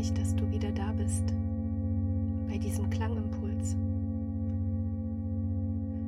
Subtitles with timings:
[0.00, 1.24] mich, dass du wieder da bist
[2.48, 3.76] bei diesem Klangimpuls.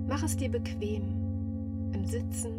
[0.09, 1.03] Mach es dir bequem
[1.93, 2.53] im Sitzen,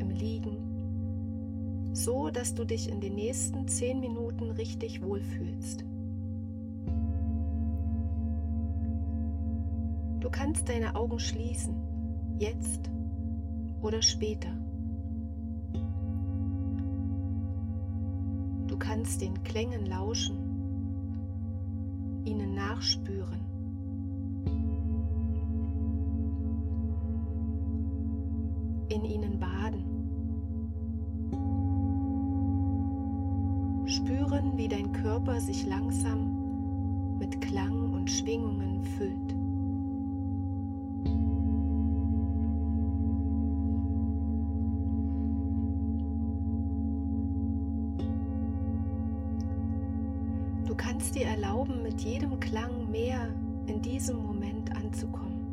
[0.00, 5.84] im Liegen, so dass du dich in den nächsten zehn Minuten richtig wohlfühlst.
[10.18, 11.76] Du kannst deine Augen schließen,
[12.40, 12.90] jetzt
[13.80, 14.50] oder später.
[18.96, 20.38] Kannst den Klängen lauschen,
[22.24, 23.44] ihnen nachspüren.
[28.88, 29.84] in ihnen baden.
[33.86, 36.35] Spüren, wie dein Körper sich langsam
[51.16, 53.28] dir erlauben, mit jedem Klang mehr
[53.66, 55.46] in diesem Moment anzukommen.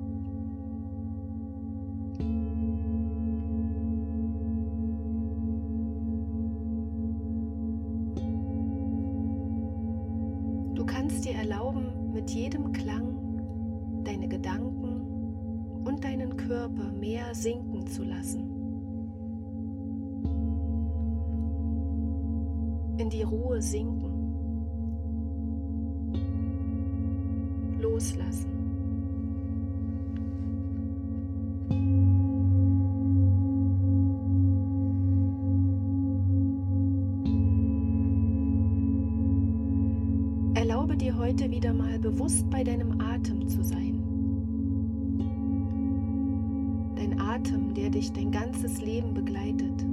[10.75, 18.03] Du kannst dir erlauben, mit jedem Klang deine Gedanken und deinen Körper mehr sinken zu
[18.03, 18.49] lassen.
[22.97, 24.02] In die Ruhe sinken.
[27.93, 28.49] Loslassen.
[40.55, 43.99] Erlaube dir heute wieder mal bewusst bei deinem Atem zu sein.
[46.95, 49.85] Dein Atem, der dich dein ganzes Leben begleitet.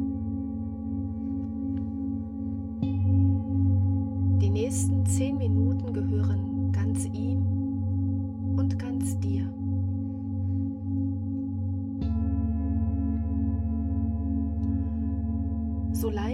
[4.40, 7.59] Die nächsten zehn Minuten gehören ganz ihm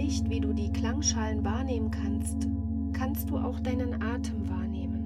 [0.07, 2.47] So leicht wie du die Klangschalen wahrnehmen kannst,
[2.93, 5.03] kannst du auch deinen Atem wahrnehmen.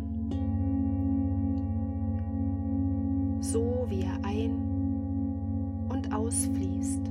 [3.42, 7.02] So wie er ein- und ausfließt.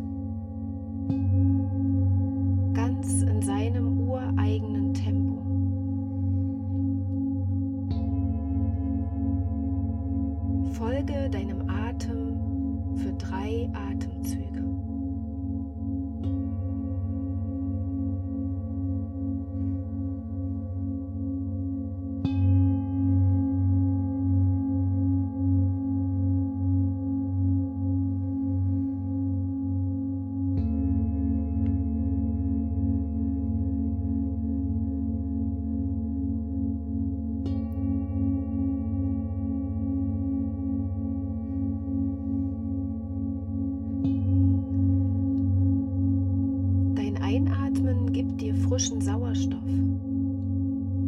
[48.81, 49.61] Frischen Sauerstoff,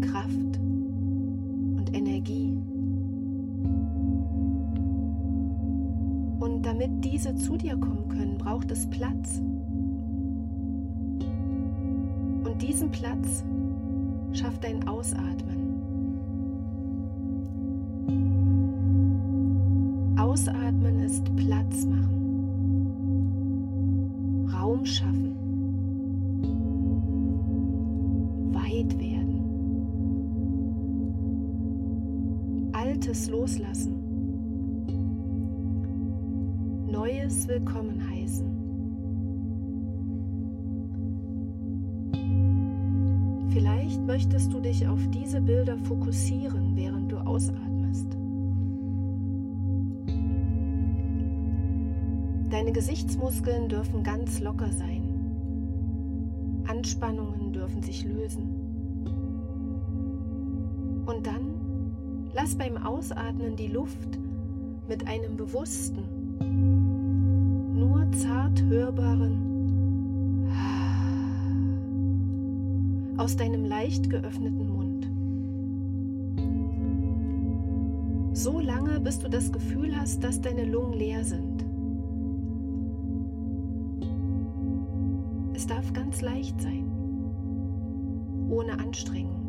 [0.03, 2.53] Kraft und Energie.
[6.39, 9.41] Und damit diese zu dir kommen können, braucht es Platz.
[12.45, 13.43] Und diesen Platz
[14.35, 15.81] schafft dein Ausatmen.
[20.19, 23.23] Ausatmen ist Platz machen,
[24.53, 25.32] Raum schaffen.
[33.13, 33.93] Altes loslassen.
[36.91, 38.47] Neues willkommen heißen.
[43.51, 48.07] Vielleicht möchtest du dich auf diese Bilder fokussieren, während du ausatmest.
[52.49, 55.03] Deine Gesichtsmuskeln dürfen ganz locker sein.
[56.67, 58.57] Anspannungen dürfen sich lösen.
[61.05, 61.52] Und dann
[62.35, 64.19] lass beim Ausatmen die Luft
[64.89, 66.03] mit einem bewussten,
[67.75, 69.49] nur zart hörbaren
[73.17, 75.09] aus deinem leicht geöffneten Mund.
[78.37, 81.65] So lange, bis du das Gefühl hast, dass deine Lungen leer sind.
[85.55, 86.91] Es darf ganz leicht sein,
[88.49, 89.42] ohne Anstrengung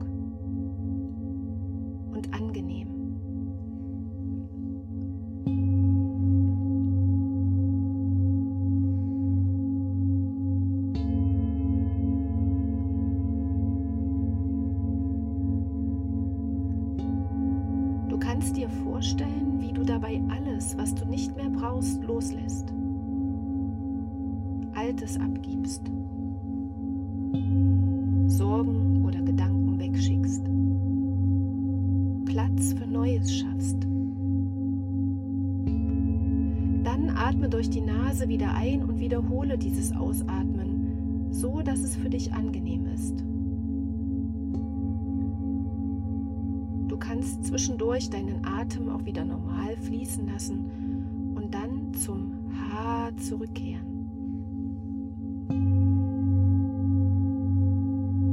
[18.44, 22.74] kannst dir vorstellen, wie du dabei alles, was du nicht mehr brauchst, loslässt.
[24.74, 25.90] Altes abgibst.
[28.28, 30.44] Sorgen oder Gedanken wegschickst.
[32.26, 33.82] Platz für Neues schaffst.
[36.84, 42.10] Dann atme durch die Nase wieder ein und wiederhole dieses Ausatmen, so dass es für
[42.10, 43.24] dich angenehm ist.
[47.04, 52.32] Kannst zwischendurch deinen Atem auch wieder normal fließen lassen und dann zum
[52.72, 53.86] H zurückkehren.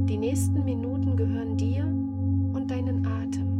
[0.07, 3.51] Die nächsten Minuten gehören dir und deinen Atem.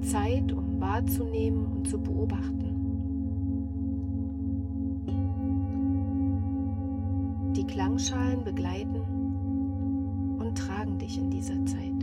[0.00, 2.64] Zeit, um wahrzunehmen und zu beobachten.
[7.54, 8.96] Die Klangschalen begleiten
[10.38, 11.97] und tragen dich in dieser Zeit.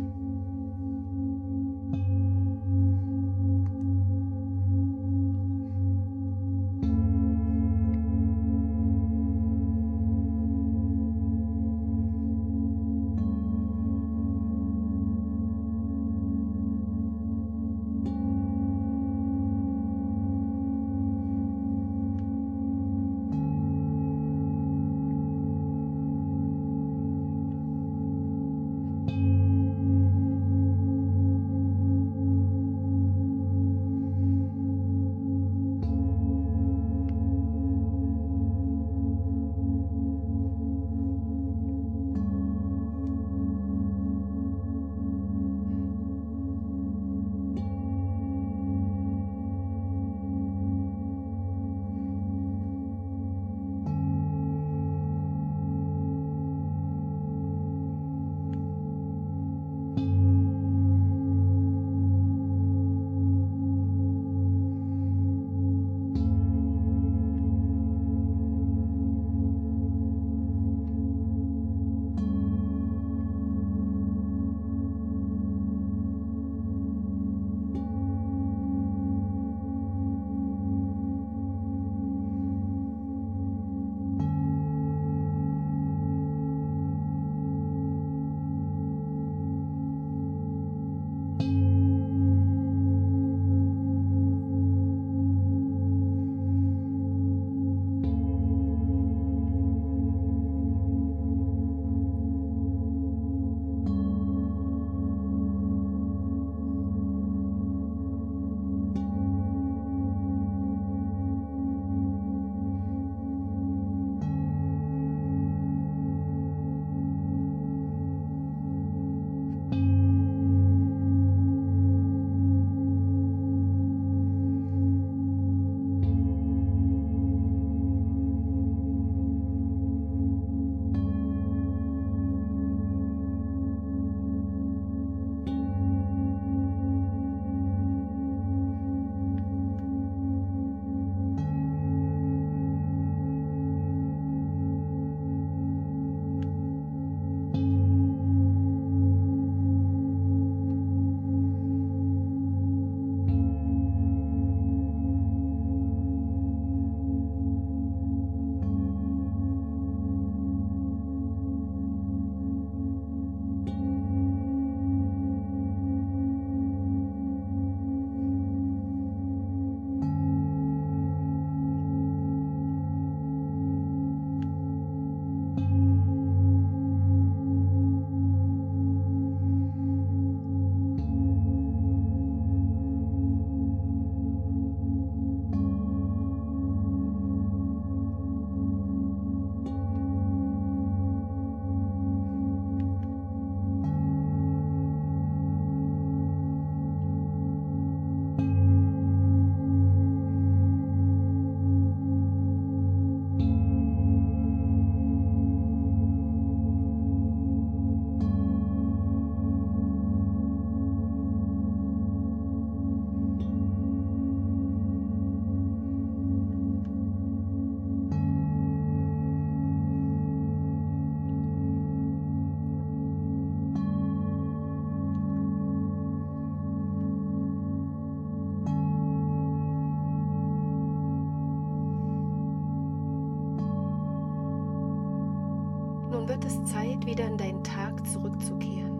[237.16, 238.92] Wieder in deinen Tag zurückzukehren.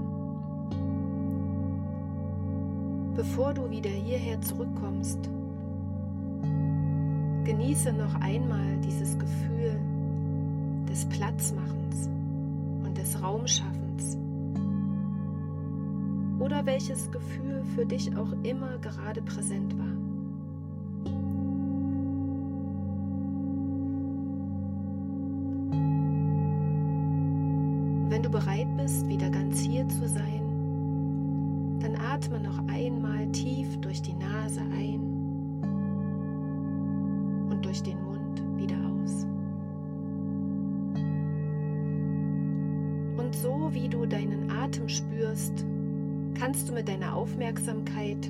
[3.14, 5.20] Bevor du wieder hierher zurückkommst,
[7.44, 9.82] genieße noch einmal dieses Gefühl
[10.88, 12.08] des Platzmachens
[12.86, 14.18] und des Raumschaffens
[16.40, 19.95] oder welches Gefühl für dich auch immer gerade präsent war.
[28.08, 34.02] Wenn du bereit bist, wieder ganz hier zu sein, dann atme noch einmal tief durch
[34.02, 35.00] die Nase ein
[37.50, 39.26] und durch den Mund wieder aus.
[43.18, 45.66] Und so wie du deinen Atem spürst,
[46.36, 48.30] kannst du mit deiner Aufmerksamkeit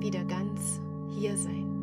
[0.00, 0.80] wieder ganz
[1.16, 1.73] hier sein.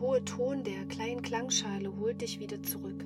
[0.00, 3.04] Hohe Ton der kleinen Klangschale holt dich wieder zurück.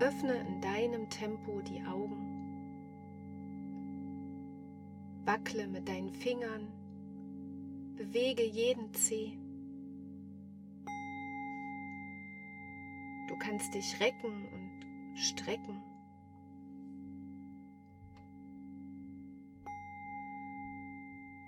[0.00, 2.32] Öffne in deinem Tempo die Augen.
[5.24, 6.66] Wackle mit deinen Fingern,
[7.96, 9.38] bewege jeden Zeh.
[13.28, 15.91] Du kannst dich recken und strecken.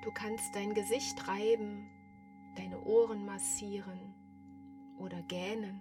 [0.04, 1.88] Du kannst dein Gesicht reiben,
[2.56, 4.14] deine Ohren massieren
[4.98, 5.80] oder gähnen.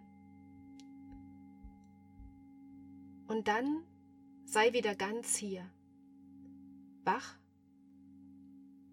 [3.27, 3.83] Und dann
[4.45, 5.69] sei wieder ganz hier,
[7.03, 7.37] wach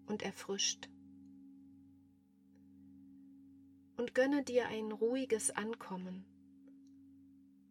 [0.07, 0.89] und erfrischt.
[3.95, 6.25] Und gönne dir ein ruhiges Ankommen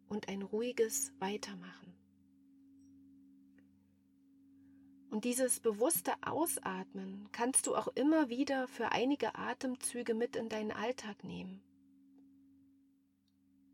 [0.09, 1.93] und ein ruhiges Weitermachen.
[5.11, 10.71] Und dieses bewusste Ausatmen kannst du auch immer wieder für einige Atemzüge mit in deinen
[10.71, 11.61] Alltag nehmen.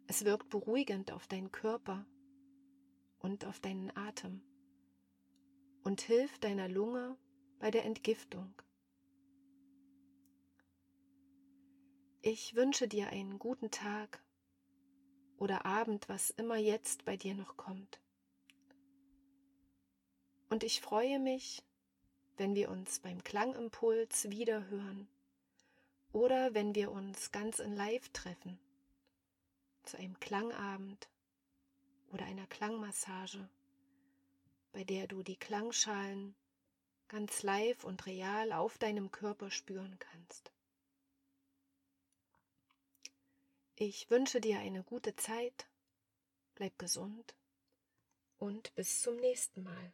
[0.07, 2.07] Es wirkt beruhigend auf deinen Körper
[3.19, 4.41] und auf deinen Atem
[5.83, 7.15] und hilft deiner Lunge
[7.59, 8.55] bei der Entgiftung.
[12.23, 14.23] Ich wünsche dir einen guten Tag
[15.37, 18.01] oder Abend, was immer jetzt bei dir noch kommt.
[20.49, 21.61] Und ich freue mich,
[22.37, 25.07] wenn wir uns beim Klangimpuls wiederhören
[26.13, 28.59] oder wenn wir uns ganz in Live treffen,
[29.83, 31.09] zu einem Klangabend
[32.11, 33.49] oder einer Klangmassage,
[34.71, 36.35] bei der du die Klangschalen
[37.07, 40.51] ganz live und real auf deinem Körper spüren kannst.
[43.75, 45.67] Ich wünsche dir eine gute Zeit,
[46.55, 47.35] bleib gesund
[48.39, 49.93] und bis zum nächsten Mal.